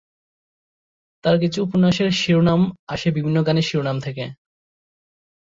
তার 1.23 1.35
কিছু 1.39 1.57
উপন্যাসের 1.63 2.09
শিরোনাম 2.11 2.61
আসে 2.87 3.07
বিভিন্ন 3.11 3.37
গানের 3.43 3.67
শিরোনাম 3.69 3.97
থেকে। 3.99 4.23